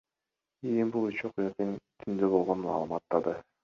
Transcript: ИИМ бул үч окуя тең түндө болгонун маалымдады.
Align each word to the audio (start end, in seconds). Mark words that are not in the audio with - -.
ИИМ 0.69 0.93
бул 0.95 1.05
үч 1.11 1.21
окуя 1.31 1.53
тең 1.61 1.77
түндө 2.05 2.35
болгонун 2.37 2.71
маалымдады. 2.77 3.41